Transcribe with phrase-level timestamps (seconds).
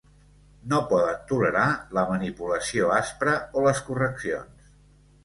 [0.69, 1.65] No poden tolerar
[1.97, 4.73] la manipulació aspra o les correccions.